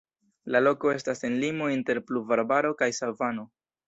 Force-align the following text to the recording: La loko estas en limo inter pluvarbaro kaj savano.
La 0.53 0.59
loko 0.61 0.91
estas 0.93 1.19
en 1.29 1.35
limo 1.43 1.67
inter 1.73 1.99
pluvarbaro 2.07 2.73
kaj 2.81 2.89
savano. 3.01 3.47